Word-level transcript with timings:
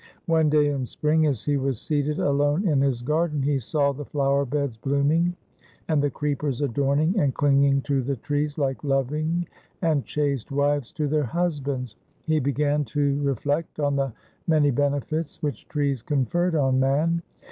One 0.25 0.49
day 0.49 0.69
in 0.69 0.87
spring, 0.87 1.27
as 1.27 1.43
he 1.43 1.57
was 1.57 1.79
seated 1.79 2.17
alone 2.17 2.67
in 2.67 2.81
his 2.81 3.03
garden, 3.03 3.43
he 3.43 3.59
saw 3.59 3.91
the 3.91 4.03
flower 4.03 4.45
beds 4.45 4.75
blooming 4.75 5.35
and 5.87 6.01
the 6.01 6.09
creepers 6.09 6.59
adorning 6.59 7.19
and 7.19 7.35
clinging 7.35 7.81
to 7.83 8.01
the 8.01 8.15
trees 8.15 8.57
like 8.57 8.83
loving 8.83 9.47
and 9.79 10.03
chaste 10.03 10.49
wives 10.51 10.91
to 10.93 11.07
their 11.07 11.25
husbands. 11.25 11.97
He 12.25 12.39
began 12.39 12.83
to 12.85 13.21
reflect 13.21 13.79
on 13.79 13.95
the 13.95 14.11
many 14.47 14.71
benefits 14.71 15.39
which 15.43 15.67
trees 15.67 16.01
conferred 16.01 16.55
on 16.55 16.79
man. 16.79 17.21